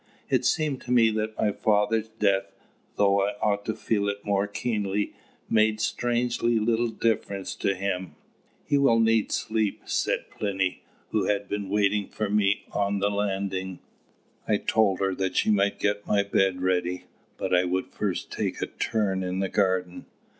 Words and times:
It 0.29 0.43
seemed 0.45 0.81
to 0.81 0.91
me 0.91 1.11
that 1.11 1.37
my 1.37 1.51
father's 1.51 2.07
death, 2.09 2.51
though 2.95 3.21
I 3.21 3.35
ought 3.39 3.65
to 3.65 3.75
feel 3.75 4.09
it 4.09 4.25
more 4.25 4.47
keenly, 4.47 5.13
made 5.47 5.79
strangely 5.79 6.57
little 6.57 6.87
difference 6.87 7.53
to 7.57 7.75
him. 7.75 8.15
"You 8.67 8.81
will 8.81 8.99
need 8.99 9.31
sleep," 9.31 9.83
said 9.85 10.31
Plinny, 10.31 10.81
who 11.11 11.25
had 11.25 11.47
been 11.47 11.69
waiting 11.69 12.07
for 12.07 12.31
me 12.31 12.63
on 12.71 12.97
the 12.97 13.11
landing. 13.11 13.77
I 14.47 14.57
told 14.57 15.01
her 15.01 15.13
that 15.13 15.35
she 15.35 15.51
might 15.51 15.77
get 15.77 16.07
my 16.07 16.23
bed 16.23 16.63
ready, 16.63 17.03
but 17.37 17.53
I 17.53 17.65
would 17.65 17.91
first 17.93 18.31
take 18.31 18.59
a 18.59 18.65
turn 18.65 19.21
in 19.21 19.37
the 19.37 19.49
garden. 19.49 20.07